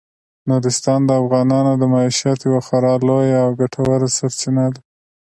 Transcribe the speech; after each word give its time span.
نورستان 0.49 0.99
د 1.05 1.11
افغانانو 1.21 1.71
د 1.77 1.83
معیشت 1.93 2.39
یوه 2.47 2.61
خورا 2.65 2.93
لویه 3.07 3.39
او 3.45 3.49
ګټوره 3.61 4.07
سرچینه 4.17 4.65
ده. 4.73 4.81